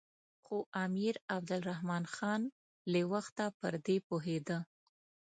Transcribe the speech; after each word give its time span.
خو 0.43 0.57
امیر 0.85 1.15
عبدالرحمن 1.35 2.03
خان 2.15 2.41
له 2.91 3.01
وخته 3.11 3.45
پر 3.59 3.73
دې 3.85 3.97
پوهېده. 4.07 4.59